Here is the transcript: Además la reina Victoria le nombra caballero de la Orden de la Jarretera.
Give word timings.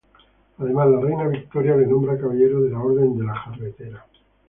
Además 0.57 0.87
la 0.89 0.99
reina 0.99 1.27
Victoria 1.27 1.75
le 1.75 1.85
nombra 1.85 2.17
caballero 2.17 2.63
de 2.63 2.71
la 2.71 2.79
Orden 2.79 3.19
de 3.19 3.23
la 3.23 3.35
Jarretera. 3.35 4.03